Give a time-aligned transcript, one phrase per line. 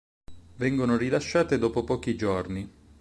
[0.55, 2.69] Vengono rilasciate dopo pochi giorni.